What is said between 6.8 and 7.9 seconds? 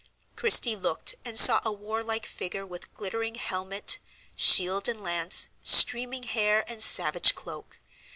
savage cloak.